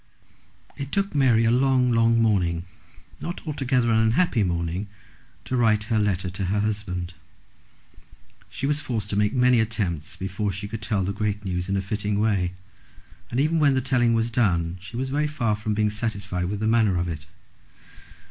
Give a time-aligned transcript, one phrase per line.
[0.77, 2.65] It took Mary a long long morning,
[3.19, 4.87] not altogether an unhappy morning,
[5.45, 7.13] to write her letter to her husband.
[8.49, 11.77] She was forced to make many attempts before she could tell the great news in
[11.77, 12.53] a fitting way,
[13.29, 16.61] and even when the telling was done she was very far from being satisfied with
[16.61, 17.27] the manner of it.